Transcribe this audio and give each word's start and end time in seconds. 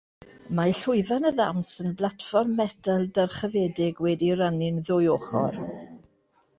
Mae 0.59 0.71
llwyfan 0.77 1.27
y 1.29 1.31
ddawns 1.39 1.69
yn 1.83 1.91
blatfform 1.99 2.57
metal 2.63 3.07
dyrchafedig 3.19 4.03
wedi'i 4.07 4.41
rannu'n 4.45 4.85
ddwy 4.89 5.15
ochr. 5.19 5.65